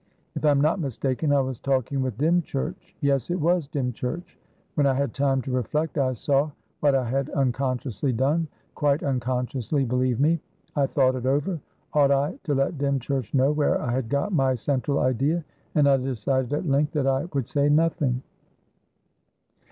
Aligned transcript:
If 0.33 0.43
I'm 0.43 0.59
not 0.59 0.79
mistaken, 0.79 1.31
I 1.31 1.41
was 1.41 1.59
talking 1.59 2.01
with 2.01 2.17
Dymchurchyes, 2.17 3.29
it 3.29 3.39
was 3.39 3.67
Dymchurch. 3.67 4.35
When 4.73 4.87
I 4.87 4.95
had 4.95 5.13
time 5.13 5.43
to 5.43 5.51
reflect, 5.51 5.95
I 5.99 6.13
saw 6.13 6.49
what 6.79 6.95
I 6.95 7.07
had 7.07 7.29
unconsciously 7.29 8.11
donequite 8.11 9.03
unconsciously, 9.03 9.85
believe 9.85 10.19
me. 10.19 10.39
I 10.75 10.87
thought 10.87 11.13
it 11.13 11.27
over. 11.27 11.59
Ought 11.93 12.09
I 12.09 12.39
to 12.45 12.55
let 12.55 12.79
Dymchurch 12.79 13.35
know 13.35 13.51
where 13.51 13.79
I 13.79 13.91
had 13.91 14.09
got 14.09 14.33
my 14.33 14.55
central 14.55 15.01
idea? 15.01 15.45
And 15.75 15.87
I 15.87 15.97
decided 15.97 16.51
at 16.53 16.67
length 16.67 16.93
that 16.93 17.05
I 17.05 17.25
would 17.25 17.47
say 17.47 17.69
nothing." 17.69 18.23